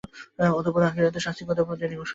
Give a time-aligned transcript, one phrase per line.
[0.53, 2.09] অতঃপর আখিরাতের শাস্তির কথাও তিনি ঘোষণা করেন।